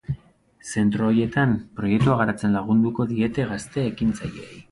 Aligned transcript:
Zentro 0.75 1.05
horietan, 1.09 1.53
proiektuak 1.81 2.19
garatzen 2.23 2.57
lagunduko 2.59 3.07
diete 3.13 3.47
gazte 3.53 3.87
ekintzaileei. 3.93 4.53